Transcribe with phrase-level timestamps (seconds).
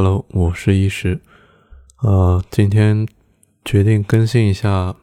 [0.00, 1.18] Hello，我是医师。
[2.02, 3.04] 呃，今天
[3.64, 4.94] 决定更新一下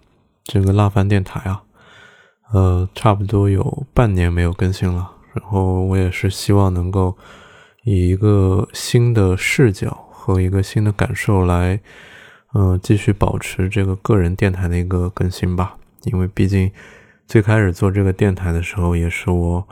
[0.46, 1.64] 这个辣饭电台啊。
[2.54, 5.12] 呃，差不多有半年没有更新了。
[5.34, 7.18] 然后我也是希望能够
[7.84, 11.78] 以一个新的视角和一个新的感受来，
[12.54, 15.76] 嗯，继续保持这个个人电台的一个更新吧。
[16.06, 16.72] 因为毕竟
[17.28, 19.68] 最开始做这个电台的时候，也是我。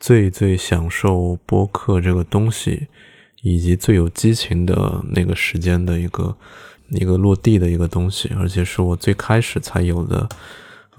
[0.00, 2.88] 最最享受播客这个东西，
[3.44, 6.34] 以及最有激情的那个时间的一个
[6.88, 10.26] 一个落地的一个东西，而且是我最开始才有的，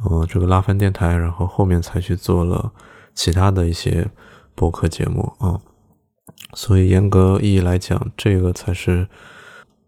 [0.03, 2.72] 呃，这个拉翻电台，然后后面才去做了
[3.16, 4.08] 其他的一些
[4.53, 5.59] 播客节目啊。
[6.53, 9.08] 所以严格意义来讲，这个才是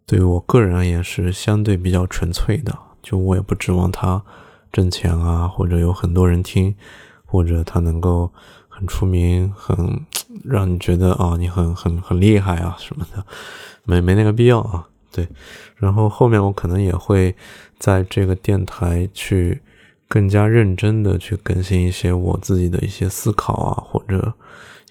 [0.08, 2.76] 对于我个人而言是相对比较纯粹的。
[3.04, 4.24] 就我也不指望它
[4.72, 6.76] 挣钱啊，或者有很多人听，
[7.24, 8.34] 或者它能够。
[8.78, 10.00] 很出名，很
[10.44, 13.26] 让你觉得啊，你很很很厉害啊什么的，
[13.86, 14.88] 没没那个必要啊。
[15.12, 15.28] 对，
[15.78, 17.36] 然后后面我可能也会
[17.80, 19.60] 在这个电台去
[20.08, 24.32] 更加认真的去更新一些我自己的一些思考啊，或者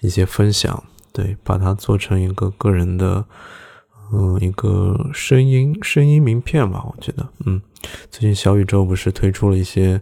[0.01, 0.83] 一些分享，
[1.13, 3.23] 对，把它做成一个个人的，
[4.11, 6.83] 嗯，一个声音声音名片吧。
[6.85, 7.61] 我觉得，嗯，
[8.11, 10.01] 最近小宇宙不是推出了一些。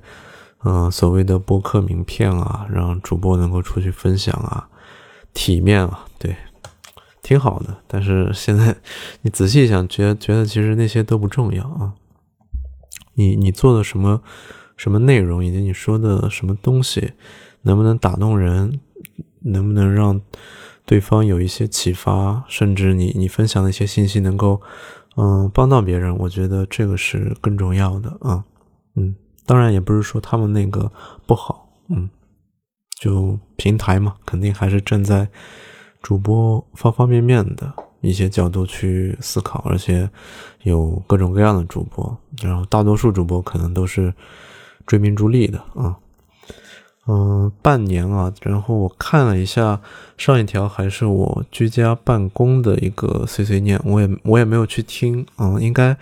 [0.67, 4.67] 嗯，所谓的播客名片啊，让主播能够出去分享啊，
[5.31, 6.35] 体面啊，对，
[7.21, 7.77] 挺好的。
[7.87, 8.75] 但是现在
[9.21, 11.93] 你仔细想，觉觉得其实那些都不重要啊。
[13.13, 14.23] 你你做的什么
[14.75, 17.13] 什么内容，以及你说的什么东西，
[17.61, 18.79] 能不能打动人，
[19.41, 20.19] 能不能让
[20.83, 24.59] 对方有一些启发，甚至你你分享的一些信息能够
[25.15, 28.43] 嗯帮到别人，我觉得这个是更重要的啊，
[28.95, 29.15] 嗯。
[29.45, 30.91] 当然也不是说他们那个
[31.25, 32.09] 不好，嗯，
[32.99, 35.27] 就平台嘛，肯定还是站在
[36.01, 37.71] 主播方方面面的
[38.01, 40.09] 一些角度去思考，而且
[40.63, 44.13] 有各种各样的主播，然后大多数主播可能都是
[44.85, 45.97] 追名逐利的啊。
[47.07, 49.79] 嗯半年啊，然后我看了一下
[50.17, 55.95] 上一条，还是我居家办公的一个碎碎念，我也我也没有去听，嗯，应该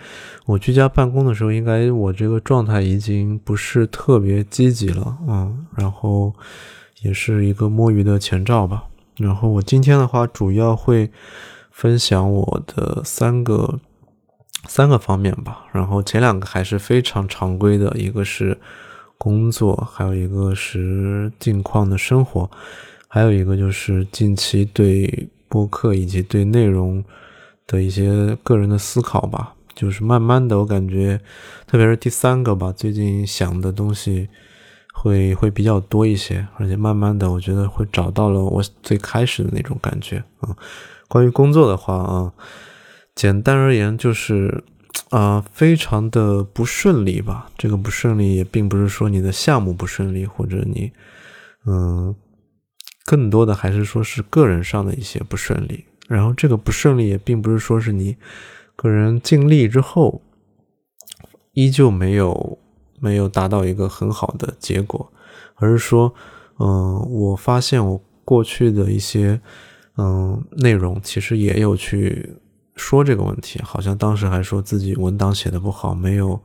[0.46, 6.32] 我居家办公的时候，应该我这个状态已经不是特别积极了，嗯，然后
[7.02, 8.84] 也是一个摸鱼的前兆吧。
[9.18, 11.10] 然后我今天的话，主要会
[11.70, 13.78] 分享我的三个
[14.66, 18.58] 三个方面吧，然后前两个还是非常常规的，一个是。
[19.18, 22.50] 工作，还有一个是近况的生活，
[23.08, 27.02] 还有一个就是近期对播客以及对内容
[27.66, 29.54] 的一些个人的思考吧。
[29.74, 31.20] 就是慢慢的，我感觉，
[31.66, 34.28] 特别是第三个吧，最近想的东西
[34.92, 40.54] 会会比较多一些，而且慢慢的，我觉得会找到了我最开始的那种感觉啊。
[41.08, 42.32] 关于工作的话啊，
[43.14, 44.64] 简单而言就是。
[45.10, 47.50] 啊，非常的不顺利吧？
[47.56, 50.92] 这个不顺利也并不是说你的项目不顺利，或者你，
[51.66, 52.14] 嗯，
[53.04, 55.84] 更多的还是说是个人上的一些不顺利。
[56.08, 58.16] 然后这个不顺利也并不是说是你
[58.76, 60.20] 个人尽力之后，
[61.52, 62.58] 依旧没有
[63.00, 65.12] 没有达到一个很好的结果，
[65.54, 66.12] 而是说，
[66.58, 69.40] 嗯，我发现我过去的一些，
[69.96, 72.36] 嗯，内容其实也有去。
[72.76, 76.40] 说这个问题，好像当时还说自己文档写的不好，没有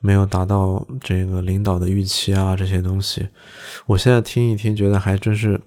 [0.00, 3.28] 没有达到这个领导的预期啊，这些东西，
[3.86, 5.60] 我现在听一听，觉得还真是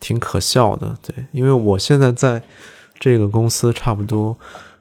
[0.00, 0.96] 挺可笑的。
[1.02, 2.42] 对，因为我现在在
[2.98, 4.36] 这个公司差不多，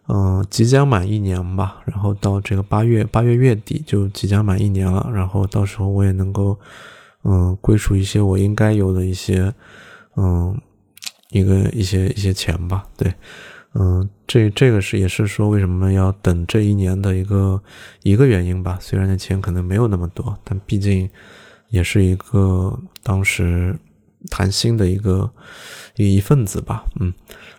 [0.07, 6.57] 嗯，即将满一年吧，然后到这个八月八月月底就即将满一年了，然后到时候我也能够，
[7.23, 9.53] 嗯，归属一些我应该有的一些，
[10.15, 10.59] 嗯，
[11.29, 13.13] 一个一些一些钱吧，对。
[13.73, 17.61] 嗯，这这个是也是说为什么要等这一年的一个
[18.01, 18.77] 一个原因吧。
[18.81, 21.07] 虽然那钱可能没有那么多，但毕竟
[21.69, 23.77] 也是一个当时
[24.31, 25.29] 谈心的一个
[25.95, 26.85] 一一份子吧。
[26.99, 27.13] 嗯，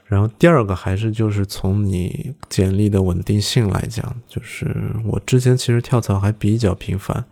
[0.06, 4.74] 然后第二个还是就是从你简历的稳定性来讲，就是
[5.04, 7.24] 我之前其实跳槽还比较频繁，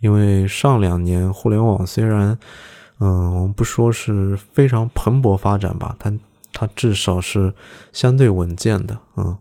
[0.00, 2.36] 因为上两年互联网虽然
[2.98, 6.18] 嗯我们不说是非常蓬勃发展吧，但
[6.54, 7.52] 它至少是
[7.92, 9.36] 相对稳健的，嗯，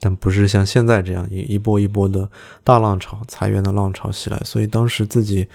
[0.00, 2.28] 但不是像现在这样一一波一波的
[2.64, 4.40] 大浪潮、裁员的浪潮袭来。
[4.44, 5.46] 所以当时自己，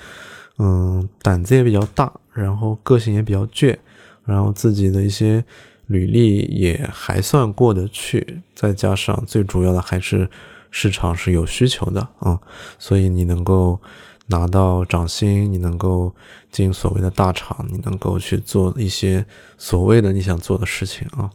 [0.60, 3.76] 嗯，胆子也比较大，然后个性也比较倔，
[4.24, 5.44] 然后自己的一些
[5.88, 10.30] 履历也还算过得去，再加上最主要的还是
[10.70, 12.40] 市场是有需求的，啊，
[12.78, 13.82] 所以你能够。
[14.28, 16.14] 拿到掌心，你能够
[16.52, 19.26] 进所谓的大厂，你能够去做一些
[19.58, 21.30] 所谓的你想做的事情啊。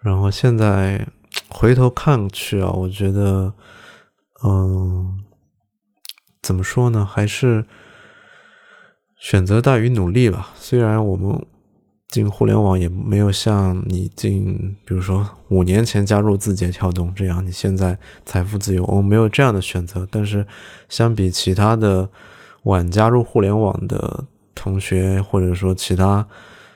[0.00, 1.06] 然后现在
[1.48, 3.52] 回头看去啊，我觉得，
[4.44, 5.24] 嗯，
[6.42, 7.04] 怎么说呢？
[7.04, 7.64] 还是
[9.18, 10.50] 选择大于努力吧。
[10.56, 11.44] 虽然我们
[12.08, 20.06] 进互联网也没有像你进，比如说五年前加入字节跳动这样，你现在财富自由，我没有这样的选择。
[20.10, 20.46] 但是
[20.88, 22.08] 相比其他的
[22.64, 24.24] 晚加入互联网的
[24.54, 26.26] 同学，或者说其他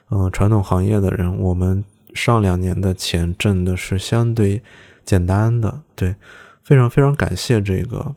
[0.08, 1.84] 呃传统行业的人，我们。
[2.12, 4.60] 上两年的钱挣的是相对
[5.04, 6.16] 简单的，对，
[6.64, 8.16] 非常非常感谢这个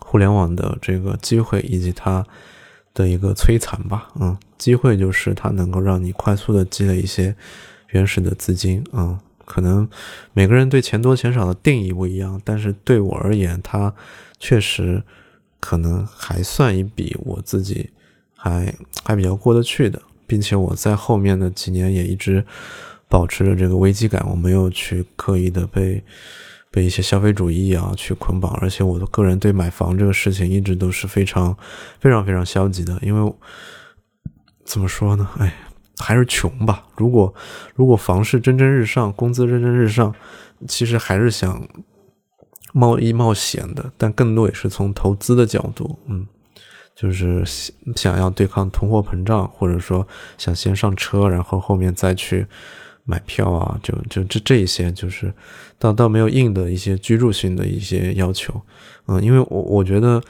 [0.00, 2.26] 互联网的这个机会以及它
[2.98, 7.34] 的一个摧残吧，嗯，机会就是它能够让你快速的积累一些
[7.90, 9.88] 原始的资金，嗯，可能
[10.32, 13.94] 每个人对钱多钱少的定义不一样，但是对我而言，它
[14.40, 15.02] 确实
[15.60, 17.88] 可能还算一笔我自己
[18.34, 18.74] 还
[19.04, 20.02] 还比较过得去的。
[20.30, 22.44] 并且我在后面的几年也一直
[23.08, 26.04] 保持着这个危机感，我没有去刻意的被
[26.70, 31.56] 被一些消费主义啊去捆绑，而且我的个人对买房这个事情一直都是非常
[32.00, 33.34] 非常非常消极的，因为
[34.64, 35.28] 怎么说呢？
[35.38, 35.54] 哎，
[35.98, 36.84] 还是穷吧。
[36.96, 37.34] 如果
[37.74, 40.14] 如果房市蒸蒸日上，工资蒸蒸日上，
[40.66, 41.66] 其实还是想
[42.72, 46.26] 冒一冒险的，但更多也是从投资的角度，嗯。
[47.00, 47.44] 就是
[47.94, 50.04] 想要对抗通货膨胀，或者说
[50.36, 52.44] 想先上车，然后后面再去
[53.08, 55.32] 买票啊，就就这这一些，就是
[55.78, 58.60] 倒倒没有硬的一些居住性的一些要求，
[59.06, 60.22] 嗯，因为我我觉得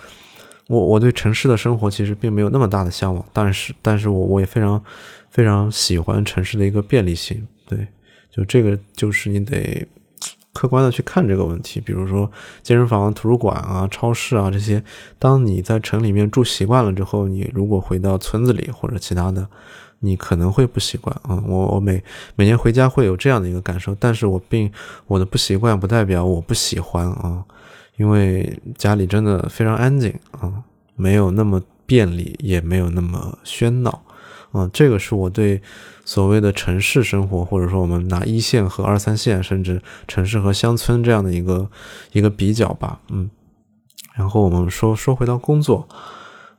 [0.69, 4.81] 我我对城市的生活其实并没有那么大的向往，但是但是我我也非常
[5.29, 7.89] 非常喜欢城市的一个便利性，对，
[8.31, 9.87] 就这个就是你得。
[10.55, 12.29] 客观的去看这个问题，比如说
[12.65, 14.83] 健身房、图书馆啊、超市啊这些，
[15.17, 19.49] 当你在城里面住习惯了之后，你如果回到村子里或者其他的，
[20.01, 21.43] 你可能会不习惯啊。
[21.47, 22.03] 我我每
[22.37, 24.71] 每年回家会有这样的一个感受，但是我并
[25.07, 27.45] 我的不习惯不代表我不喜欢啊，
[27.97, 30.53] 因为家里真的非常安静啊，
[30.97, 34.03] 没有那么便利，也没有那么喧闹。
[34.53, 35.61] 嗯，这个是我对
[36.07, 41.69] 所谓的城市生活，或者说我们拿一线和二三线，甚至城市和乡村这样的一个
[42.13, 42.99] 一个比较吧。
[43.11, 43.29] 嗯，
[44.15, 45.87] 然后我们说说回到工作，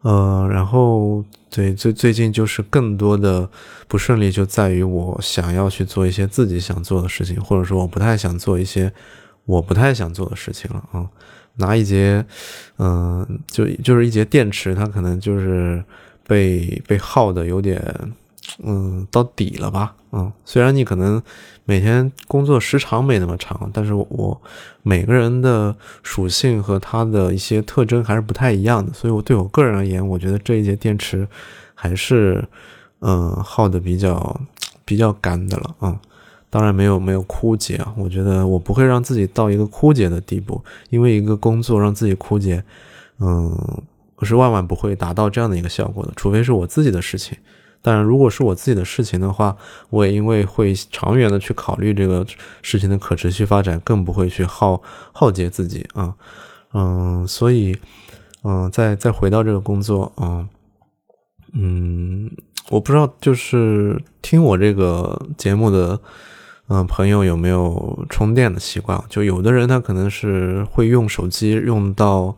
[0.01, 3.49] 呃，然后对最最近就是更多的
[3.87, 8.91] 不顺利就在于我想要去做一些自己想做的事情，或者说我不太想做一些
[9.45, 11.07] 我不太想做的事情了啊。
[11.55, 12.25] 拿一节，
[12.77, 15.83] 嗯，就就是一节电池，它可能就是。
[16.29, 17.83] 被被耗的有点，
[18.63, 19.95] 嗯，到底了吧？
[20.11, 21.21] 嗯，虽然你可能
[21.65, 24.41] 每天工作时长没那么长，但是我
[24.81, 31.27] 每个人的属性和它的一些特征还是不太一样的，所以我对我个人而言，我觉得这一节电池
[31.75, 32.43] 还是，
[33.01, 34.41] 嗯，耗的比较
[34.85, 35.75] 比较干的了。
[35.81, 35.99] 嗯，
[36.49, 42.63] 当然没有没有枯竭啊，我觉得我不会让自己到一个枯竭的地步，因为一个工作让自己枯竭，
[43.19, 43.55] 嗯。
[44.21, 47.37] 我是万万不会达到这样的一个效果的，除非是我自己的事情。
[47.81, 49.55] 当然，如果是我自己的事情的话，
[49.89, 52.25] 我也因为会长远的去考虑这个
[52.61, 54.81] 事情的可持续发展，更不会去耗
[55.13, 56.13] 耗竭自己啊。
[56.73, 57.77] 嗯，所以，
[58.43, 60.45] 嗯，再再回到这个工作啊，
[61.53, 62.29] 嗯，
[62.69, 65.99] 我不知道，就是听我这个节目的
[66.67, 69.01] 嗯朋友有没有充电的习惯？
[69.09, 72.35] 就有的人他可能是会用手机用到。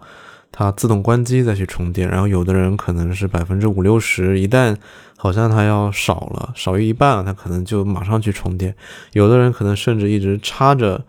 [0.53, 4.75] 它自动关机再去充电，然后有的人可能是百分之五六十，一旦
[5.15, 8.75] 好像它要少了，少于一半了，它可能就马上去充电。
[9.13, 11.01] 有的人可能甚至一直插着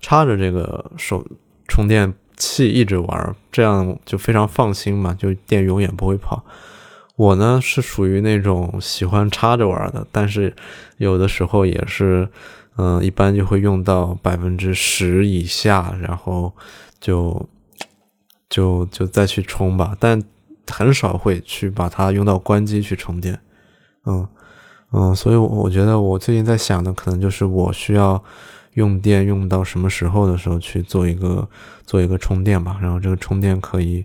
[0.00, 1.26] 插着这个手
[1.66, 6.44] 充电器一直玩，这样就非常放心嘛，就电永远不会跑。
[7.16, 10.54] 我呢是属于那种喜欢插着玩的，但是
[10.98, 12.28] 有的时候也是，
[12.76, 16.54] 嗯，一般就会用到百分之十以下，然后
[17.00, 17.44] 就。
[18.48, 20.22] 就就再去充吧，但
[20.68, 23.38] 很少会去把它用到关机去充电，
[24.04, 24.26] 嗯
[24.92, 28.22] 嗯，所以我觉得我最近在想的可能就是我需要
[28.74, 31.48] 用电用到什么时候的时候去做一个
[31.84, 34.04] 做一个充电吧，然后这个充电可以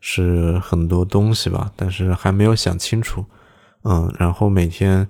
[0.00, 3.24] 是很多东西吧，但是还没有想清楚，
[3.82, 5.06] 嗯，然后每天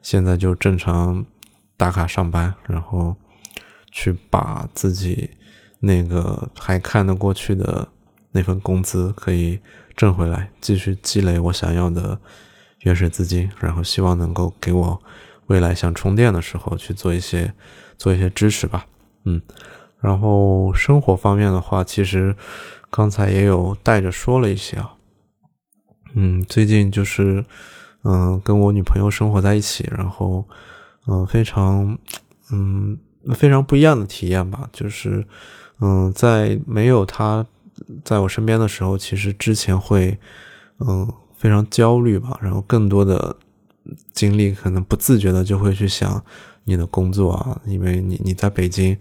[0.00, 1.24] 现在就正常
[1.76, 3.16] 打卡上班，然后
[3.90, 5.30] 去把自己
[5.80, 7.88] 那个还看得过去的。
[8.32, 9.60] 那份工资可以
[9.96, 12.18] 挣回来，继续积累我想要的
[12.80, 15.00] 原始资金，然后希望能够给我
[15.46, 17.52] 未来想充电的时候去做一些
[17.96, 18.86] 做一些支持吧。
[19.24, 19.40] 嗯，
[20.00, 22.34] 然后生活方面的话，其实
[22.90, 24.94] 刚才也有带着说了一些啊。
[26.14, 27.44] 嗯，最近就是
[28.02, 30.44] 嗯跟我女朋友生活在一起，然后
[31.06, 31.96] 嗯非常
[32.50, 32.98] 嗯，
[33.34, 34.68] 非常不一样的体验吧。
[34.72, 35.24] 就是，
[35.80, 37.46] 嗯，在没有他
[38.04, 40.18] 在我身边的时候，其实之前会，
[40.78, 42.38] 嗯，非常焦虑吧。
[42.42, 43.36] 然后更多的
[44.12, 46.22] 精力可能不自觉的就会去想
[46.64, 48.96] 你的工作啊，因为你你在北京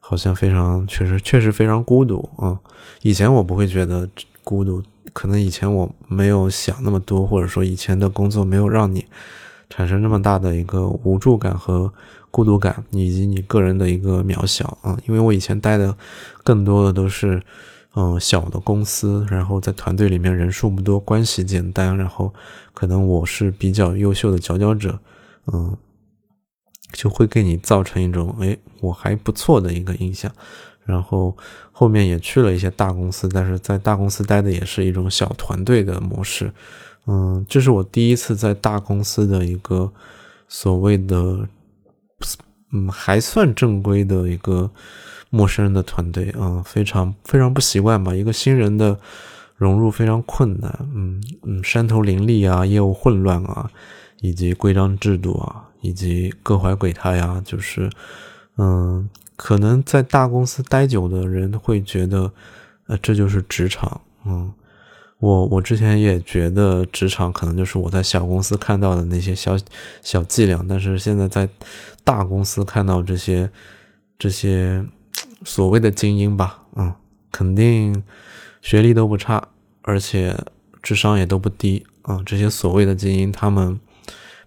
[0.00, 2.58] 好像非常确实确实非常孤独啊。
[3.02, 4.08] 以前我不会觉得
[4.44, 4.82] 孤独。
[5.14, 9.04] 可能以前我没有想那么多，或者说以前的工作没有让你
[9.70, 11.92] 产生那么大的一个无助感和
[12.30, 14.96] 孤独感，以及你个人的一个渺小啊。
[15.08, 15.96] 因为我以前待的
[16.44, 17.42] 更多的都是
[17.94, 22.32] 嗯小的公司，然后在团队里面人数不多，关系简单，然后
[22.72, 24.98] 可能我是比较优秀的佼佼者，
[25.52, 25.76] 嗯，
[26.92, 30.30] 就会给你造成一种哎我还不错的一个印象。
[30.84, 31.36] 然后
[31.70, 36.50] 后面也去了一些大公司，但是在大公司待的也是一种小团队的模式，
[37.06, 39.92] 嗯，这是我第一次在大公司的一个
[40.48, 41.46] 所谓的，
[42.72, 44.70] 嗯，还算正规的一个
[45.30, 48.98] 陌生人的团队啊，非常非常不习惯吧，一个新人的
[49.56, 53.70] 融入非常困难，嗯嗯，山头林立啊，业务混乱啊，
[54.20, 57.90] 以及规章制度啊，以及各怀鬼胎呀，就是
[58.56, 59.08] 嗯。
[59.40, 62.32] 可能在大公司待久的人会觉得，
[62.88, 64.00] 呃，这就是职场。
[64.26, 64.52] 嗯，
[65.20, 69.56] 我我之前也觉得职场可能就是我在小公司看到的那些小
[70.02, 71.48] 小伎俩，但是现在在
[72.02, 73.48] 大公司看到这些
[74.18, 74.84] 这些
[75.44, 76.94] 所谓的精英吧，嗯，
[77.30, 78.02] 肯定
[78.60, 79.48] 学历都不差，
[79.82, 80.36] 而且
[80.82, 82.20] 智商也都不低啊。
[82.24, 83.78] 这些所谓的精英，他们。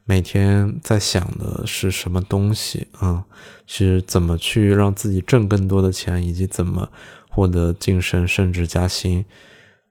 [0.04, 3.24] 每天在想的是什么东西啊？
[3.68, 6.90] 是怎么去让自己挣更多的钱，以及怎么
[7.30, 9.24] 获得晋升、升职、加薪？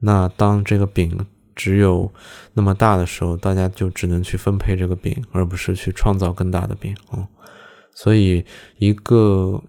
[0.00, 2.12] 那当这个饼只有
[2.54, 7.26] 那么大的时候，大家就只能去分配这个饼，而不是去创造更大的饼啊。
[7.94, 8.44] 所以，
[8.78, 9.62] 一个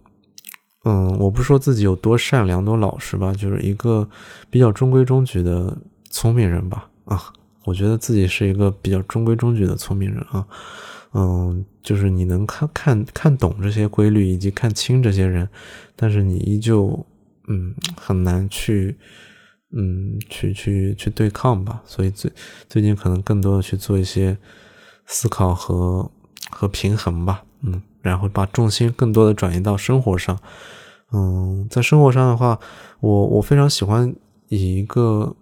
[0.83, 4.09] 嗯，我不说自己有多善良、多老实吧，就是一个
[4.49, 5.77] 比较中规中矩的
[6.09, 7.21] 聪明人吧啊。
[7.63, 10.43] 我觉得自己是一个比较中规中矩的聪明人啊，
[11.13, 15.47] 嗯，就是你能看看看懂这些规律，以及看清这些人，
[15.95, 17.05] 但是你依旧
[17.47, 18.97] 嗯很难去
[19.73, 21.83] 嗯去去去对抗吧。
[21.85, 22.31] 所以最
[22.67, 24.35] 最近可能更多的去做一些
[25.05, 26.09] 思考和
[26.49, 30.39] 和平衡吧，嗯，然后把重心更多的转移到生活上，
[31.11, 32.59] 嗯，在生活上的话，
[32.99, 34.15] 我我非常喜欢
[34.49, 35.35] 以一个。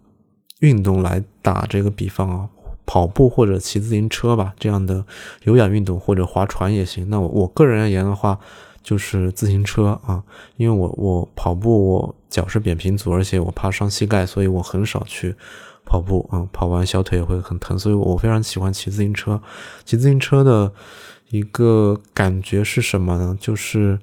[0.59, 2.49] 运动来打这个比方啊，
[2.85, 5.05] 跑步或者骑自行车吧，这样的
[5.43, 7.09] 有氧运动或者划船也行。
[7.09, 8.37] 那我我个人而言的话，
[8.83, 10.21] 就是自行车啊，
[10.57, 15.33] 因为我我跑步我脚是扁平足，而且我怕伤膝盖，所以我很少去
[15.85, 19.41] 跑步啊，跑完小腿也会很疼，所以我非常喜欢骑自行车。
[19.85, 20.73] 骑自行车的
[21.29, 23.37] 一个感觉是什么呢？
[23.39, 23.99] 就是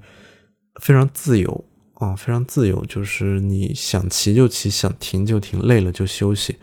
[0.81, 1.65] 非常自由。
[1.99, 6.55] 啊，非常自由，就是你想骑就骑，想停就停，累了就休息，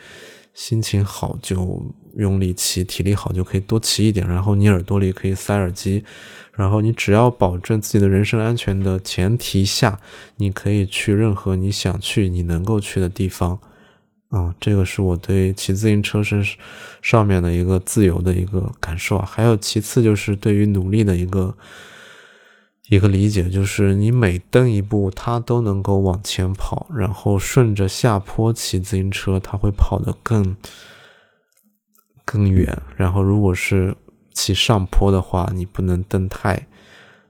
[0.55, 4.25] 心情好就用力骑，体力好就可以多骑一点。
[4.29, 6.05] 然后你耳朵里可以塞耳机，
[6.53, 9.99] 然后你只要保证自己的人身安全的前提下，
[10.37, 13.59] 你可以去任何你想去、你能够去的地方。
[14.35, 16.45] 啊，这个是我对骑自行车身
[17.01, 19.25] 上面的一个自由的一个感受啊。
[19.25, 21.55] 还有其次就是对于努力的一个。
[22.91, 30.55] 一个理解就是，你每蹬一步，它都能够往前跑，然后顺着下坡骑自行车，它会跑得更
[32.27, 32.77] 更远。
[32.95, 33.97] 然后，如果是
[34.35, 36.67] 骑上坡的话，你不能蹬太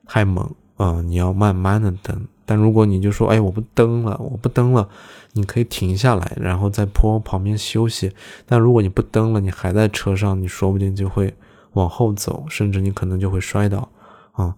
[0.06, 2.26] 太猛啊，你要慢慢的蹬。
[2.46, 4.88] 但如果你就说，哎，我不蹬了，我不蹬了，
[5.32, 8.12] 你可以停下来，然后在坡旁边休息。
[8.46, 11.34] 但如果你不蹬了，你还在车上，你说不定就会
[11.72, 13.88] 往后走，甚至你可能就会摔倒
[14.32, 14.54] 啊。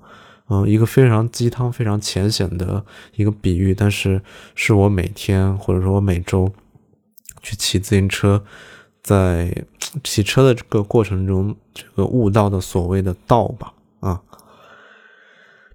[0.48, 2.84] 嗯，一个非常鸡汤、非常浅显的
[3.16, 4.22] 一个比喻，但是
[4.54, 6.52] 是我每天或者说我每周
[7.42, 8.44] 去骑自行车，
[9.02, 9.52] 在
[10.04, 13.72] 骑车的这个过程中，这个悟到的所谓的道吧。
[14.00, 14.20] 啊，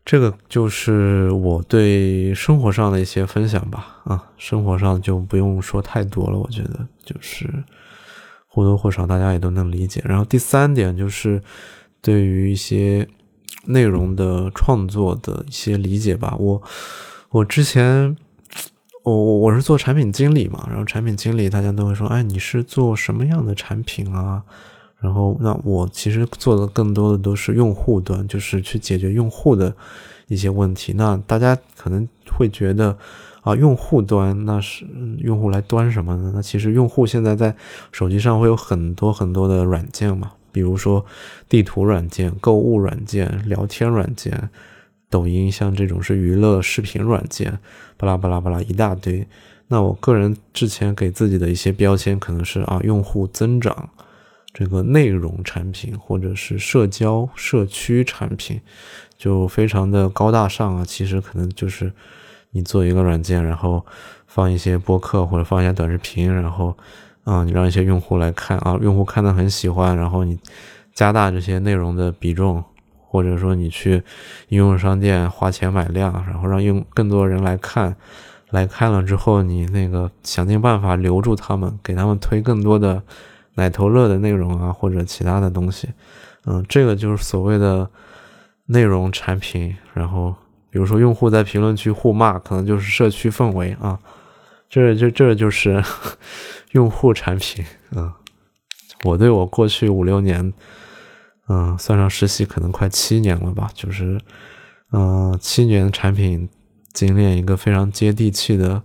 [0.05, 4.01] 这个就是我对生活上的一些分享吧。
[4.03, 7.48] 啊，生活上就不用说太多了，我觉得就是
[8.48, 10.01] 或多或少大家也都能理解。
[10.05, 11.41] 然后第三点就是
[12.01, 13.08] 对于一些。
[13.65, 16.60] 内容的创作的一些理解吧，我
[17.29, 18.17] 我之前
[19.03, 24.41] 我我我是做产品经理嘛，然后产品经理大家都会说，哎，你是做什么样的产品啊？
[25.01, 29.75] 然后那我其实做的更多的都是用户端，就是去解决用户的
[30.27, 30.93] 一些问题。
[30.96, 32.98] 那大家可能会觉得
[33.41, 34.86] 啊，用户端那是
[35.17, 36.31] 用户来端什么呢？
[36.36, 37.55] 那其实用户现在在
[37.91, 40.31] 手机上会有很多很多的软件嘛。
[40.53, 41.05] 比如说，
[41.48, 44.50] 地图软件、购物软件、聊天软件，
[45.10, 47.58] 抖音，像这种是娱乐视频软件，
[47.96, 49.25] 巴拉巴拉巴拉一大堆。
[49.70, 53.89] 那我个人之前给自己的一些标签可能是啊，用户增长，
[54.53, 58.60] 这个内容产品或者是社交社区产品，
[59.17, 60.86] 就非常的高大上啊。
[60.86, 61.91] 其实可能就是
[62.51, 63.86] 你做一个软件，然后
[64.27, 66.77] 放一些播客或者放一些短视频，然后
[67.24, 70.39] 啊，你让一些用户来看啊，用户看的很喜欢，然后你
[70.93, 72.63] 加大这些内容的比重。
[73.13, 74.01] 或者说你去
[74.48, 77.93] 应用商店花钱买量，然后让用更多人来看，
[78.51, 83.03] 来看了之后，你那个想尽办法留住他们，给他们推更多的
[83.55, 85.89] 奶头乐的内容啊，或者其他的东西，
[86.46, 87.89] 嗯，这个就是所谓的
[88.65, 89.75] 内容产品。
[89.93, 90.36] 然后
[90.70, 94.00] 比如说用户在评论区互骂，可能就是社区氛围啊，
[94.70, 95.84] 这这这就是
[96.72, 97.65] 用户产品。
[97.91, 98.12] 嗯，
[99.03, 100.53] 我对我过去五六年。
[101.53, 104.17] 嗯，算上实习可能快七年了吧，就是，
[104.93, 106.48] 嗯，七年产品
[106.93, 108.81] 经验一个非常接地气的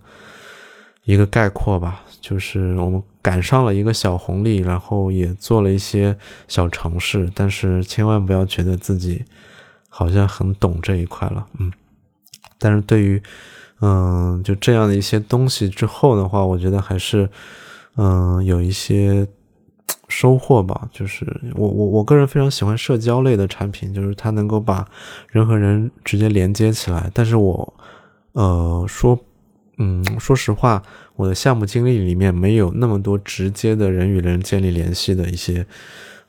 [1.05, 6.17] 一个概括吧，就是我们赶上了一个小红利，然后也做了一些
[6.47, 9.25] 小尝试，但是千万不要觉得自己
[9.89, 11.73] 好像很懂这一块了，嗯，
[12.57, 13.21] 但是对于，
[13.81, 17.29] 嗯，就这样的一些东西之后的话，我觉得还是，
[17.97, 19.27] 嗯，有一些。
[20.09, 24.87] 收获吧，就是我我我个人非常喜欢社交类的产品，就是它能够把
[25.29, 27.11] 人和人直接连接起来。
[27.13, 27.75] 但是我，
[28.31, 29.19] 呃，说，
[29.79, 30.83] 嗯，说实话，
[31.17, 35.67] 我的项目经历里面没有那么多直接的人与人建立联系的一些，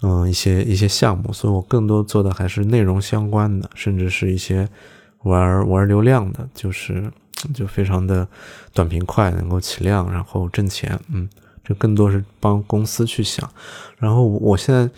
[0.01, 4.67] 嗯，一些一些项目，所以我更多做的还是内容相关的，甚至是一些
[5.23, 7.11] 玩玩流量的，就是
[7.53, 8.27] 就非常的
[8.73, 11.27] 短平快，能够起量，然后挣钱，嗯。
[11.63, 13.45] 这更多是帮公司去想，
[13.97, 14.89] 然后我现在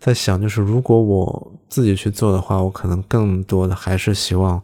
[0.00, 4.60] 在想，就是如果我自己去做的话，我可能更多的还是希望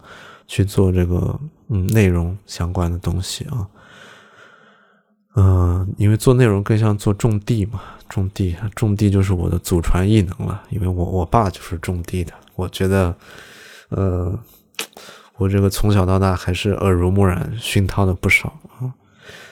[0.48, 1.38] 去做这个
[1.72, 3.66] 嗯内容相关的东西啊，
[5.34, 13.16] 嗯，因为做内容更像做种地嘛，种地，种地就是我的祖传异能了，因为我我爸就是种地的，我觉得，
[13.88, 14.38] 呃，
[15.38, 18.92] 我这个从小到大还是耳濡目染熏陶的不少啊，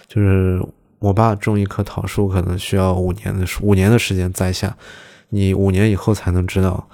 [0.07, 0.63] 就是。
[1.01, 4.77] 我爸种一棵桃树，可能需要五年的五年的时间栽下，
[5.31, 6.87] 你五年以后才能知道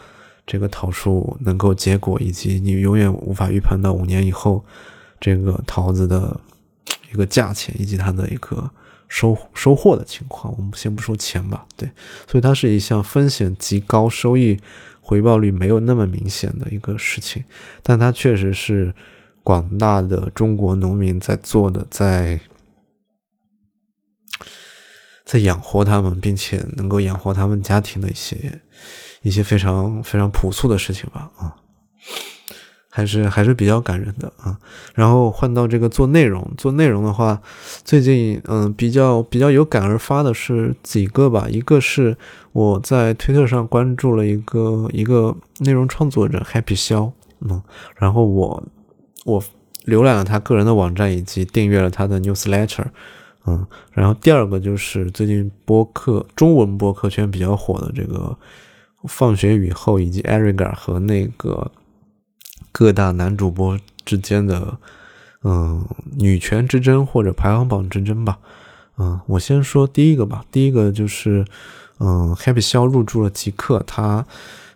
[0.47, 4.65] 这个桃树能够结果，以及你永远无法预判到五年以后
[5.21, 6.41] 这个桃子的
[7.13, 8.71] 一个价钱以及它的一个
[9.09, 10.55] 收收获的情况。
[10.57, 11.91] 我们先不说钱吧，对，
[12.27, 14.59] 所以它是一项风险极高、收益
[15.01, 17.45] 回报率没有那么明显的一个事情，
[17.83, 18.95] 但它确实是
[19.43, 22.41] 广大的中国农民在做的，在。
[25.25, 28.61] 在养活他们，并且能够养活他们家庭的一些
[29.23, 31.57] 一些非常非常朴素的事情吧，啊，
[32.97, 34.57] 还是还是比较感人的啊。
[34.95, 37.39] 然后换到这个做内容，做内容的话，
[37.85, 42.17] 最近嗯比较比较有感而发的是几个吧，一个是
[42.53, 47.63] 我在推特上关注了一个一个内容创作者 Happy 肖，嗯，
[47.97, 48.63] 然后我
[49.27, 49.43] 我
[49.85, 52.87] 浏览了他个人的网站以及订阅了他的 newsletter。
[53.49, 58.37] 嗯，然后第二个就是最近播客中文播客圈比较火的这个
[59.05, 61.71] 放学雨后以及艾瑞 a 和那个
[62.79, 64.77] 各大男主播之间的
[65.45, 65.83] 嗯
[66.19, 68.37] 女权之争或者排行榜之争吧。
[68.99, 70.45] 嗯，我先说第一个吧。
[70.53, 71.43] 第一个就是
[72.01, 74.27] 嗯，Happy 肖入驻了极客，他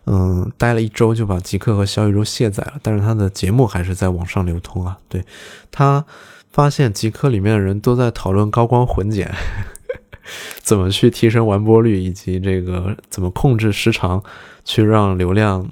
[0.06, 4.96] 嗯待了一周就把极客和小宇宙卸载了，但是他的节目还是在网上流通啊。
[5.10, 5.22] 对
[5.70, 6.06] 他。
[6.52, 9.32] 发现极客里面的人都在讨论高光混剪，
[10.60, 14.20] 怎么去提升完播率，以及这个怎么控制时长，
[14.64, 15.70] 去让流量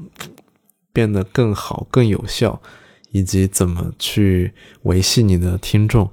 [0.99, 2.61] 变得更好、更有效，
[3.13, 6.11] 以及怎么去维系你的听众。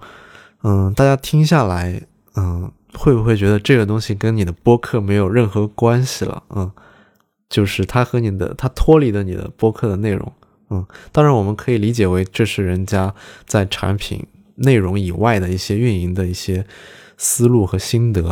[0.61, 1.99] 嗯，大家听下来，
[2.35, 6.43] 嗯，会不会觉得这个东西跟你的播客没有任何关系了？
[6.55, 6.71] 嗯，
[7.49, 10.31] 就是它和你的，它脱离了你的播客的内容。
[10.69, 13.11] 嗯，当然我们可以理解为这是人家
[13.47, 14.23] 在产品。
[14.57, 16.65] 内容以外的一些运营的一些
[17.17, 18.23] 思路和心得，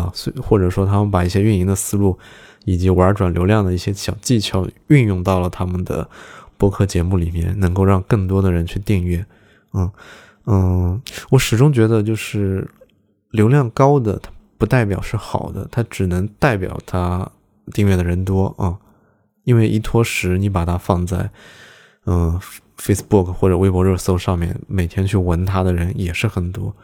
[0.41, 2.17] 或者说他们把一些运营的思路
[2.63, 6.09] 以及玩转流量的一些小技巧运用到了他们的
[6.63, 9.25] 播客节目里面，能够让更多的人去订阅。
[9.73, 9.91] 嗯
[10.45, 12.65] 嗯，我始终觉得就是
[13.31, 17.29] 流量高的，它不代表是好的，它只能代表它
[17.73, 18.79] 订阅的人多啊。
[19.43, 21.29] 因为一坨屎，你把它放在
[22.05, 22.39] 嗯。
[22.75, 26.75] Facebook 或者微博热搜上面，每天去闻它的人也是很多，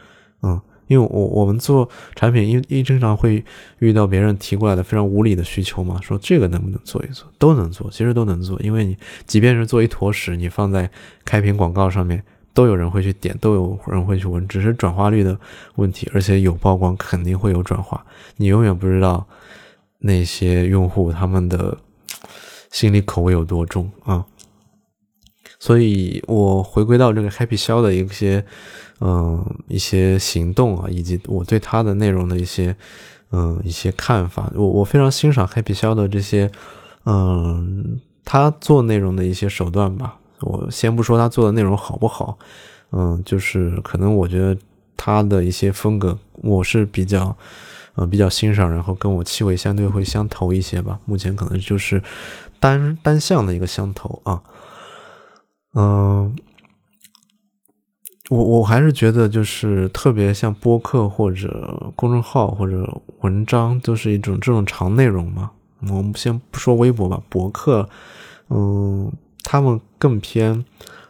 [0.44, 3.46] 嗯，因为我我们做产品一一经常会
[3.78, 8.98] 遇到别人提过来的非常无理的需求嘛，说这个能不能做一做，都能做，其实都能做，因为你
[9.28, 10.90] 即便是做一坨屎，你放在
[11.24, 12.24] 开屏广告上面，
[12.56, 15.40] 都有人会去点，都有人会去闻，只是转化率的
[15.76, 18.04] 问题，而且有曝光肯定会有转化，
[18.38, 19.28] 你永远不知道
[20.00, 21.78] 那些用户他们的
[22.72, 24.26] 心理口味有多重啊。
[25.62, 28.46] 所以我回归到这个 Happy 肖的一些，
[29.02, 32.76] 嗯，一些行动啊，以及我对他的内容的一些，
[33.32, 34.52] 嗯，一些看法。
[34.56, 36.52] 我我非常欣赏 Happy 肖的这些，
[37.06, 40.18] 嗯，他做内容的一些手段吧。
[40.42, 42.38] 我先不说他做的内容好不好，
[42.92, 44.58] 嗯，就是可能我觉得
[44.96, 47.36] 他的一些风格我是比较，
[47.96, 51.00] 呃，比较欣赏，然后跟我气味相对会相投一些吧。
[51.06, 52.02] 目前可能就是
[52.60, 54.42] 单单向的一个相投啊。
[55.76, 56.36] 嗯，
[58.30, 65.52] 我我还是觉得，就是特别像播客或者公众号或者文章，都是一种这种长内容嘛。
[65.88, 67.90] 我们先不说微博吧，博客，
[68.50, 69.12] 嗯，
[69.44, 70.64] 他们更偏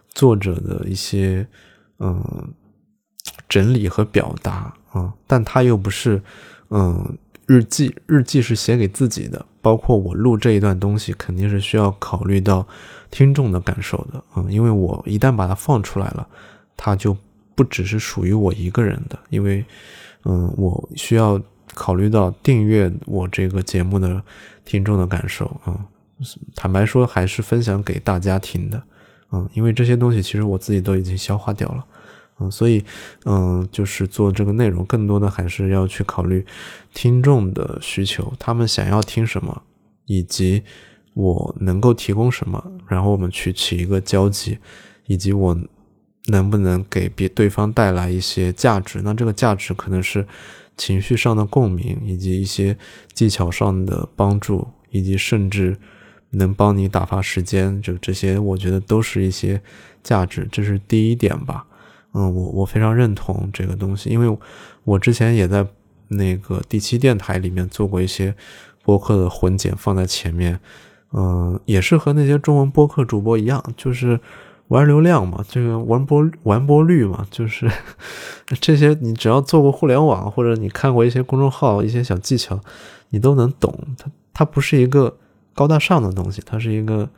[0.09, 1.45] 作者的一些
[1.99, 2.23] 嗯
[3.47, 6.21] 整理和表达啊，但他又不是
[6.69, 9.45] 嗯日记，日记是写给自己的。
[9.61, 12.65] 包括我录这一段东西，肯定是需要考虑到
[13.11, 16.25] 听众的感受的，嗯，因为我一旦把它放出来了，
[16.81, 17.15] 它就
[17.55, 19.65] 不只是属于我一个人的，因为，
[20.23, 21.39] 嗯，我需要
[21.73, 24.23] 考虑到订阅我这个节目的
[24.63, 25.85] 听众的感受，啊，
[26.55, 28.81] 坦白说，还是分享给大家听的，
[29.33, 31.85] 嗯，因为这些东西其实我自己都已经消化掉了。
[32.39, 32.81] 嗯，所以，
[33.25, 36.45] 嗯，就是做这个内容，更多的还是要去考虑
[36.93, 39.61] 听众的需求，他们想要听什么，
[40.05, 40.63] 以及
[41.15, 44.57] 我能够提供什么，然后我们去起一个交集，
[45.07, 45.53] 以及我
[46.27, 49.01] 能不能给别对方带来一些价值。
[49.03, 50.25] 那这个价值可能是
[50.77, 52.77] 情绪上的共鸣，以及一些
[53.13, 55.77] 技巧上的帮助，以及甚至
[56.31, 59.61] 能帮你打发时间，就这些，我觉得都是一些
[60.03, 60.47] 价值。
[60.51, 61.65] 这是第一点吧。
[62.13, 64.37] 嗯，我我非常认同这个东西，因为
[64.83, 65.67] 我之前也在
[66.07, 68.33] 那个第七电台里面做过一些
[68.83, 70.59] 播客的混剪，放在前面，
[71.13, 74.19] 嗯，也是和那些中文播客主播一样，就是
[74.69, 77.69] 玩流量嘛，这个玩播玩播率嘛，就是
[78.59, 82.59] 这些你只要做过互联网，或者你看过一些公众号一些小技巧，
[83.09, 83.77] 你都能懂。
[83.97, 85.17] 它它不是一个
[85.53, 87.09] 高大上的东西，它是一个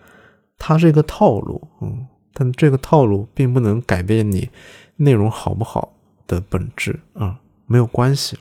[0.58, 4.50] 它是一个套路，嗯，但这个套路并不能改变你。
[4.98, 5.94] 内容好不好
[6.28, 8.38] 的本质啊，没有关系。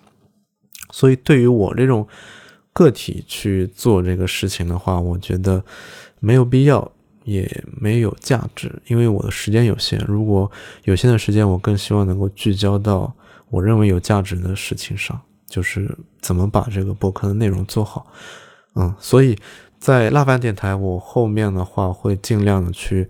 [0.90, 2.06] 所以对于我这种
[2.74, 5.64] 个体去做这个事情的话，我觉得
[6.18, 6.92] 没有必要，
[7.24, 10.02] 也没有价值，因为我的时间有限。
[10.06, 10.50] 如果
[10.84, 13.12] 有限的时间，我更希望能够聚焦到
[13.48, 18.06] 我认为有价值的事情上，就是怎么把这个博客的内容做好。
[18.74, 19.36] 嗯，所以
[19.78, 23.08] 在辣饭电台，我后面的话会尽量的去。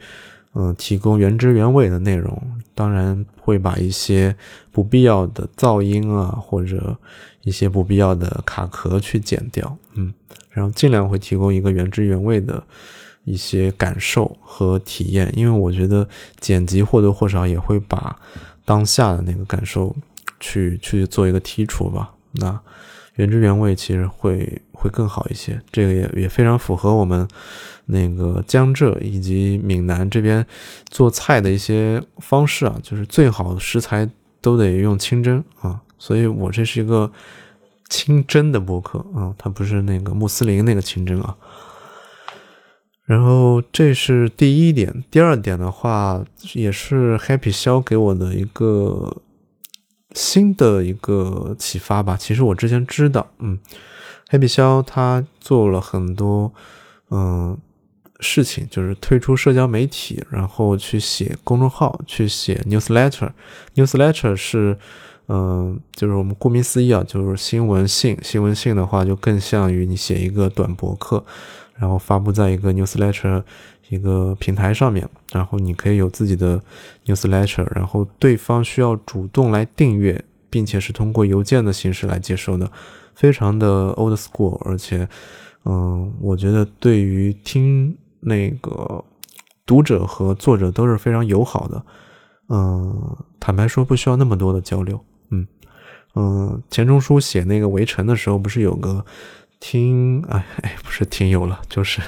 [0.52, 2.36] 嗯，提供原汁原味的内容，
[2.74, 4.34] 当然会把一些
[4.72, 6.98] 不必要的噪音啊，或者
[7.42, 10.12] 一些不必要的卡壳去剪掉，嗯，
[10.50, 12.60] 然后尽量会提供一个原汁原味的
[13.24, 18.18] 一些感受和体验，因为我觉得剪辑或多或少也会把
[18.64, 19.94] 当下的那个感受
[20.38, 22.12] 去去做一个剔除吧。
[22.32, 22.60] 那
[23.16, 27.28] 原汁原味其实会会更好一些，这个也也非常符合我们。
[27.92, 30.46] 那个江浙以及闽南这边
[30.90, 34.08] 做菜的一些方式啊，就是最好的食材
[34.40, 37.10] 都得用清蒸啊，所以我这是一个
[37.88, 41.36] 清蒸的博客啊，它不是那个穆斯林那个清蒸啊。
[43.10, 49.16] 然后这是第一点，第二点的话也是 Happy 肖给我的一个
[50.12, 52.16] 新的一个启发吧。
[52.16, 53.58] 其实我之前知道，嗯
[54.30, 56.52] ，Happy 肖他做了很多，
[57.10, 57.58] 嗯。
[58.22, 63.30] 事情就是推出社交媒体，然后去写公众号，去写 newsletter。
[63.74, 64.76] newsletter 是，
[65.28, 68.18] 嗯，就是我们顾名思义啊，就是新闻信。
[68.22, 71.24] 新闻信的话，就更像于你写一个短博客，
[71.80, 73.42] 然后发布在一个 newsletter
[73.88, 76.62] 一个平台上面，然后你可以有自己的
[77.06, 82.70] newsletter，然后对方需要主动来订阅，并且是通过邮件的形式来接收的，
[83.14, 85.08] 非常的 old school，而且，
[85.64, 87.96] 嗯，我觉得对于听。
[88.22, 89.02] 那个
[89.64, 91.82] 读者和作者都是非常友好的，
[92.50, 95.46] 嗯，坦白说不需要那么多的交流，嗯
[96.14, 99.02] 嗯，钱钟书写那个《围城》的时候，不是有个
[99.60, 102.00] 听哎 哎，不是听友了，就是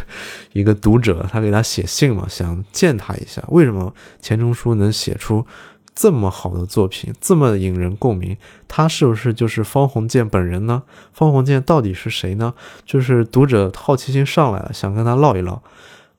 [0.52, 3.44] 一个读者，他给他写信嘛，想见他一下。
[3.48, 5.46] 为什么钱钟书能写出
[5.94, 8.36] 这么好的作品，这么引人共鸣，
[8.66, 10.82] 他是不是就是方鸿渐本人呢？
[11.12, 12.54] 方鸿渐到底是谁呢？
[12.86, 15.60] 就是读者好奇心上来了，想跟他唠一唠。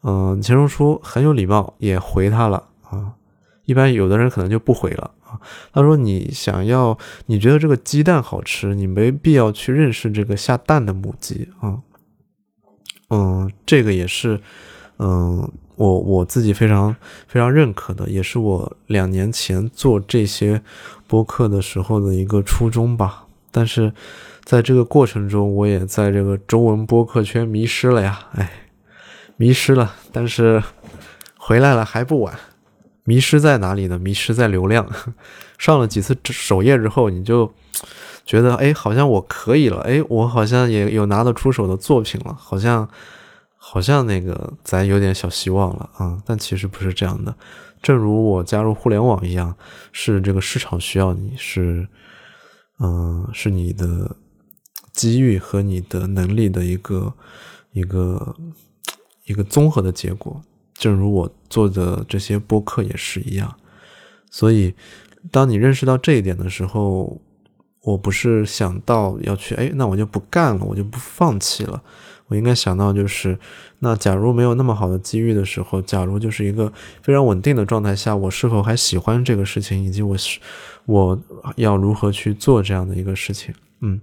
[0.04, 3.14] 嗯，钱钟书很有礼貌，也回他了啊。
[3.66, 5.10] 一般有的人可能就不回了
[5.72, 11.80] 他说：“你想要，你觉得这个鸡蛋好吃，你没必要去认识这个下蛋的母鸡啊。”
[13.10, 14.40] 嗯，这个也是，
[14.98, 15.52] 嗯。
[15.76, 16.96] 我我自己非常
[17.28, 20.62] 非常认可的，也是我两年前做这些
[21.08, 23.26] 播客的时候的一个初衷吧。
[23.50, 23.92] 但是
[24.44, 28.52] 在这个过程中，我也在这个中文播客圈迷失了呀，哎，
[29.36, 29.96] 迷失了。
[30.12, 30.62] 但是
[31.40, 32.38] 回来了还不晚。
[33.04, 33.98] 迷失在哪里呢？
[34.00, 34.88] 迷失在流量。
[35.58, 37.54] 上了几次首页之后，你就
[38.26, 42.90] 觉得，哎，好像我可以了，哎，我好像也有拿得出手的作品了，好像。
[43.66, 47.34] 好像那个咱有点小希望了啊，但其实不是这样的。
[47.82, 49.56] 正如我加入互联网一样，
[49.94, 51.88] 是这个市场需要你，是
[52.80, 54.18] 嗯，是你的
[54.92, 57.14] 机遇和你的能力的一个
[57.72, 58.36] 一个
[59.24, 60.44] 一个综合的结果。
[60.84, 63.56] 正如我做的这些播客也是一样。
[64.30, 64.76] 所以，
[65.32, 67.22] 当你认识到这一点的时候，
[67.84, 71.82] 我不是想到要去，哎，那我就不干了，我就不放弃了。
[72.28, 73.40] 我应该想到就是，
[73.80, 76.70] 那假如没有那么好的机遇的时候，假如就是一个
[77.02, 80.38] 非常稳定的状态下，我是否还喜欢这个事情，以及我是
[80.86, 81.18] 我
[81.56, 83.56] 要如何去做这样的一个事情？
[83.80, 84.02] 嗯，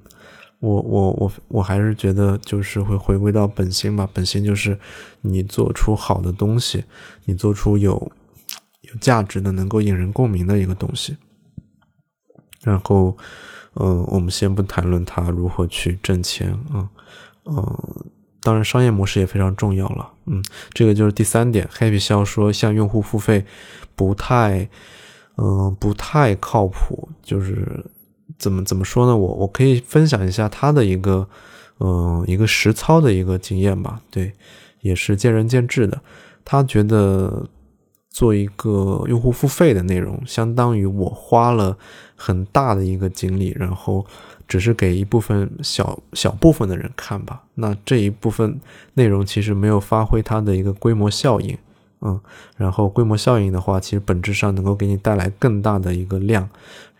[0.61, 4.79] 我我我我还是觉得就是会回归到本心吧，本心就是
[5.23, 6.85] 你做出好的东西，
[7.25, 8.13] 你做出有
[8.83, 11.17] 有价值的、能够引人共鸣的一个东西。
[12.63, 13.17] 然后，
[13.75, 16.89] 嗯，我们先不谈论它如何去挣钱啊，
[17.47, 18.05] 嗯。
[18.43, 20.13] 当然，商业模式也非常重要了。
[20.25, 20.43] 嗯，
[20.73, 21.69] 这个就是第三点。
[21.75, 23.45] Happy 笑说向用户付费
[23.95, 24.67] 不太，
[25.37, 27.11] 嗯，不太靠谱。
[27.23, 27.85] 就是
[28.39, 29.17] 怎么怎么说呢？
[29.17, 31.29] 我我可以分享一下他的一个，
[31.79, 34.01] 嗯，一个实操的一个经验吧。
[34.11, 34.33] 对，
[34.81, 36.01] 也是见仁见智的。
[36.45, 37.47] 他觉得
[38.11, 41.77] 做一个用户付费的内容，相当于我花了
[42.17, 44.07] 很大的一个精力，然后。
[44.51, 48.61] 只是给一部分小小部分的人看吧，那这一部分
[48.95, 51.57] 内容其实没有发挥它的一个规模效应，
[52.01, 52.21] 嗯，
[52.57, 56.49] 然后规模效应的话，其实本质上能够给你带来更大的一个量，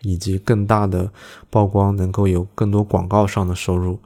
[0.03, 1.11] 以及更大的
[1.49, 3.99] 曝光，能够有更多广告上的收入，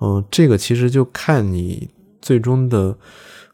[0.00, 1.88] 嗯，这个其实就看你
[2.20, 2.96] 最终的，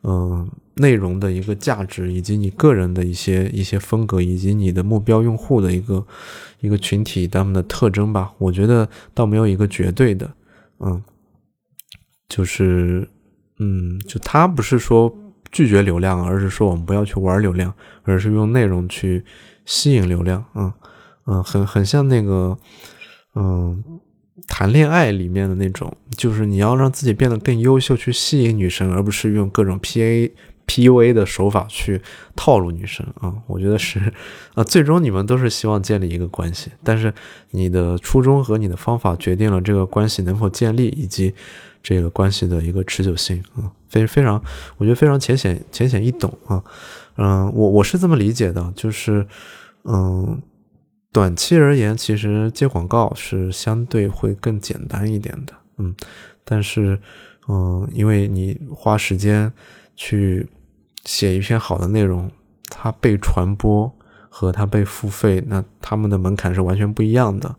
[0.02, 0.48] 嗯。
[0.80, 6.06] 内容的一个价值，以及你个人的一些一些风格，以及你的目标用户的一个
[6.60, 10.32] 一个群体他们的特征吧，我觉得倒没有一个绝对的，
[10.78, 11.02] 嗯，
[12.28, 13.08] 就是
[13.58, 15.12] 嗯，就他不是说
[15.50, 19.24] 拒绝流量，而是说我们不要去玩流量，而是用内容去
[19.64, 20.72] 吸引流量，嗯
[21.28, 22.58] 嗯，很很像那个
[23.34, 23.84] 嗯。
[24.46, 30.32] 谈恋爱里面的那种，就是你要让自己变得更优秀，去吸引女生，而不是用各种 P A
[30.64, 32.00] P U A 的手法去
[32.34, 33.34] 套路女生啊。
[33.46, 34.00] 我觉得是，
[34.54, 37.12] 啊，最终你们都是希望建立一个关系，但是
[37.50, 41.34] 你的初衷和你的方法决定了这个关系能否建立，以及
[41.82, 43.70] 这个关系的一个持久性啊。
[43.88, 44.42] 非非常，
[44.78, 46.62] 我觉得非常浅显浅显易懂啊。
[47.16, 49.26] 嗯，我我是这么理解的，就是
[49.84, 50.40] 嗯。
[51.12, 55.94] 短期而言，其实接广告是相对会更简单一点的，嗯，
[56.44, 57.00] 但是，
[57.48, 59.52] 嗯，因为你花时间
[59.96, 60.46] 去
[61.04, 62.30] 写一篇好的内容，
[62.68, 63.90] 它被传播
[64.28, 67.56] 和它被付费，那他们的门槛是完全不一样的。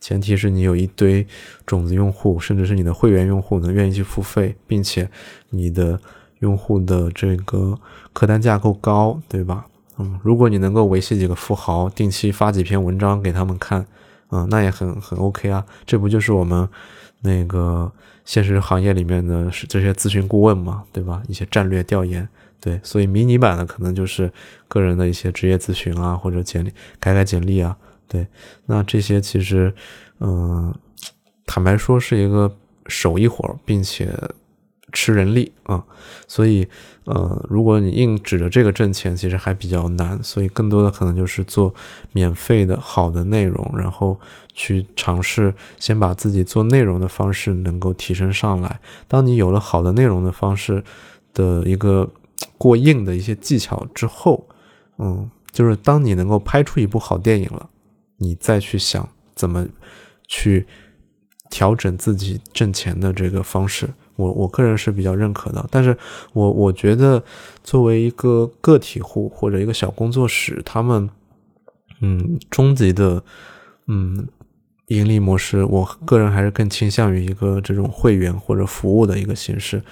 [0.00, 1.26] 前提是你有一堆
[1.66, 5.08] 种子用户，甚至是你的会员用户能愿意去付费，并且
[5.50, 6.00] 你的
[6.38, 7.78] 用户的这个
[8.12, 9.66] 客单价够高，对吧？
[10.02, 13.86] 嗯，如果你能够维系几个富豪，定期发几篇文章给他们看，
[14.30, 15.64] 嗯，那也很很 OK 啊。
[15.86, 16.68] 这不就是我们
[17.20, 17.90] 那个
[18.24, 21.22] 现实行业里面的这些咨询顾问嘛，对吧？
[21.28, 22.28] 一些战略调研，
[22.60, 22.80] 对。
[22.82, 24.30] 所以迷你版的可能就是
[24.66, 27.76] 个人的一些职业咨询啊，或者简历改改简历啊，
[28.08, 28.26] 对。
[28.66, 29.72] 那这些其实，
[30.18, 30.74] 嗯，
[31.46, 32.52] 坦白说是一个
[32.88, 34.10] 手艺活，并且。
[34.92, 35.82] 吃人力啊，
[36.28, 36.68] 所以
[37.04, 40.22] 呃，如果你硬指着这个挣钱，其实还比较难。
[40.22, 41.74] 所以更多的可能就是做
[42.12, 44.20] 免费的好的内容，然后
[44.52, 48.78] 去尝试先把自己做内容的方式能够提升上来。
[49.08, 50.84] 当你有了好的内容的方式
[51.32, 52.08] 的一个
[52.58, 54.46] 过硬的一些技巧之后，
[54.98, 57.70] 嗯，就是当你能够拍出一部好电影了，
[58.18, 59.66] 你再去想怎么
[60.28, 60.66] 去
[61.50, 63.88] 调整自己挣钱的这个方式。
[64.16, 65.96] 我我个人是比较认可的，但是
[66.32, 67.22] 我我觉得
[67.64, 71.08] 作为一个个体户或者一个小工作室，他们，
[72.00, 73.22] 嗯，终极的，
[73.86, 74.26] 嗯，
[74.88, 79.82] 盈利模式，我个人还是更倾向于一个这种会员或者服务的一个形式。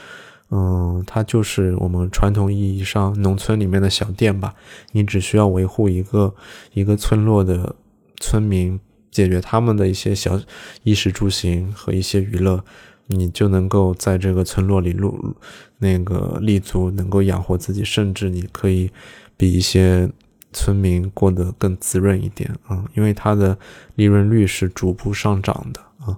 [0.50, 4.52] 嗯，它就是我们传统意义上农村里面的小店吧。
[4.90, 6.34] 你只需要维护一个
[6.72, 7.76] 一个村落的
[8.18, 8.80] 村民，
[9.12, 10.40] 解决他们的一些小
[10.82, 12.64] 衣食住行和一些娱乐，
[13.10, 15.36] 你就能够在这个村落里入
[15.78, 18.90] 那个立足，能够养活自己，甚至你可以
[19.36, 20.10] 比一些
[20.52, 23.58] 村民过得更滋润一点啊，因为它的
[23.96, 26.16] 利润率是逐步上涨的啊。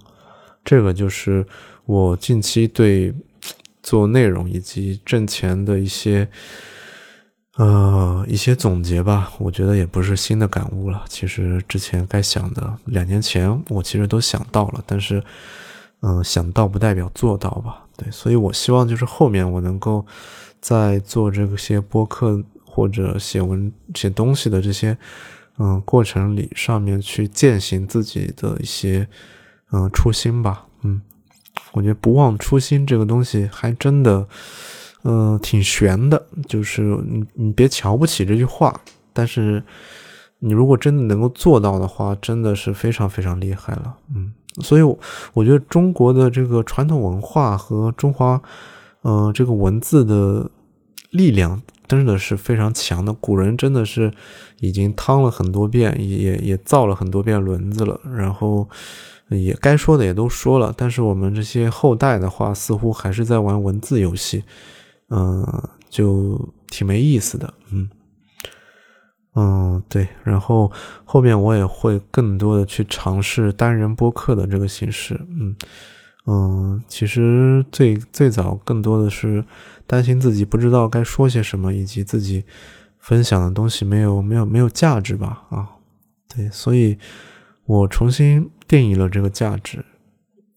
[0.65, 1.47] 这个就是
[1.87, 3.13] 我近期对。
[3.85, 6.29] 做内容以及挣钱的一些，
[7.57, 9.33] 呃，一些总结吧。
[9.41, 11.05] 我觉得也不是新的感悟了。
[11.09, 15.21] 其实之前该想的，两年前我其实都想到了，但是，
[16.03, 17.85] 嗯，想到不代表做到吧？
[17.97, 20.05] 对，所以我希望就是后面我能够
[20.61, 24.97] 在做这些播客或者写文写东西的这些，
[25.59, 29.09] 嗯，过程里上面去践行自己的一些，
[29.73, 30.67] 嗯，初心吧。
[30.83, 31.01] 嗯。
[31.73, 34.27] 我觉得不忘初心这个东西还真的，
[35.05, 36.23] 嗯，挺悬的。
[36.47, 38.79] 就是你你别瞧不起这句话，
[39.13, 39.63] 但是
[40.45, 43.95] 你如果真的能够做到的话，真的是非常非常厉害了。
[44.15, 44.83] 嗯，所以
[45.33, 48.43] 我觉得中国的这个传统文化和中华，
[49.03, 50.51] 呃，这个文字的
[51.11, 53.13] 力量真的是非常强的。
[53.13, 54.13] 古人真的是
[54.61, 58.69] 已经趟了很多遍，也也造了很多遍轮子了，然后。
[59.31, 64.45] 也该说的也都说了，但是我们这些后代的话，似乎还是在玩文字游戏，
[65.09, 65.43] 嗯，
[65.89, 67.89] 就挺没意思的，嗯，
[69.35, 70.09] 嗯，对。
[70.25, 70.71] 然后
[71.05, 75.57] 后面我也会更多的去尝试单人播客的这个形式，嗯
[76.27, 79.45] 嗯，其实最最早更多的是
[79.87, 82.45] 担心自己不知道该说些什么，以及自己
[82.99, 85.69] 分享的东西没有没有没有价值吧，啊，
[86.35, 86.99] 对，所以
[87.67, 88.51] 我重新。
[88.69, 89.85] 定义了这个价值，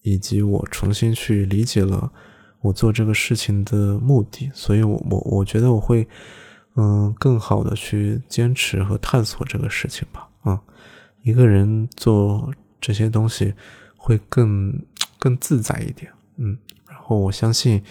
[0.00, 2.10] 以及我重新去理解了
[2.62, 6.08] 我做这个事情的目的，所以，我我我觉得我会，
[6.76, 10.28] 嗯，更好的去坚持和探索这个事情吧。
[10.42, 10.60] 啊，
[11.22, 13.52] 一个人做这些东西
[13.96, 14.72] 会更
[15.18, 16.12] 更自在一点。
[16.36, 16.56] 嗯，
[16.88, 17.82] 然后我相信，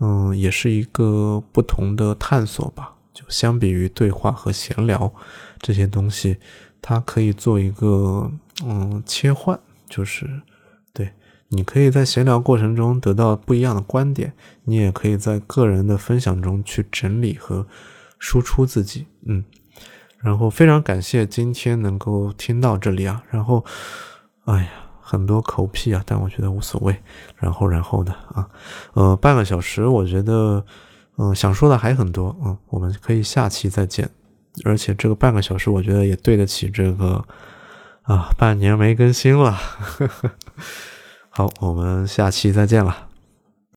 [0.00, 2.94] 嗯，也是一个不同的探索吧。
[3.14, 5.10] 就相比于对话和闲聊
[5.58, 6.36] 这些东西，
[6.82, 8.30] 它可以做一个。
[8.64, 10.40] 嗯，切换就是，
[10.94, 11.12] 对
[11.48, 14.32] 你可以在闲聊过程中得到不一样的观点，
[14.64, 17.66] 你也可以在个人的分享中去整理和
[18.26, 19.06] 输出自己。
[19.24, 19.44] 嗯，
[20.18, 23.64] 然后非常感谢今天能够听到这里啊，然后，
[24.46, 24.68] 哎呀，
[25.00, 27.00] 很多口癖啊，但我觉得无所谓。
[27.36, 28.48] 然后，然后的啊，
[28.94, 30.64] 呃，半个小时，我觉得，
[31.18, 34.10] 嗯，想说的还很多嗯，我们可以下期再见。
[34.64, 37.24] 而且这个半个小时，我觉得也对得起这个。
[38.02, 39.56] 啊，半年没更新了，
[41.30, 43.05] 好，我们下期再见了。